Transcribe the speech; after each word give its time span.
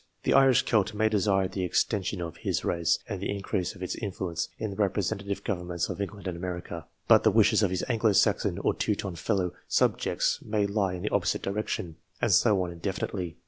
The 0.23 0.33
Irish 0.33 0.65
Celt 0.65 0.95
may 0.95 1.09
desire 1.09 1.47
the 1.47 1.63
extension 1.63 2.21
of 2.21 2.37
his 2.37 2.65
race 2.65 2.97
and 3.07 3.21
the 3.21 3.29
increase 3.29 3.75
of 3.75 3.83
its 3.83 3.93
influence 3.93 4.49
in 4.57 4.71
the 4.71 4.75
representative 4.75 5.43
governments 5.43 5.89
of 5.89 6.01
England 6.01 6.25
and 6.27 6.35
America, 6.35 6.87
but 7.07 7.21
the 7.21 7.29
wishes 7.29 7.61
of 7.61 7.69
his 7.69 7.85
Anglo 7.87 8.11
Saxon 8.13 8.57
or 8.57 8.73
Teuton 8.73 9.15
fellow 9.15 9.53
sub 9.67 9.99
TO 9.99 10.05
THE 10.05 10.11
EDITION 10.13 10.47
OF 10.47 10.51
1892 10.51 10.51
jects 10.51 10.51
may 10.51 10.65
lie 10.65 10.93
in 10.95 11.03
the 11.03 11.11
opposite 11.11 11.43
direction; 11.43 11.97
and 12.19 12.31
so 12.31 12.63
on 12.63 12.71
indefin 12.75 13.11
itely. 13.11 13.35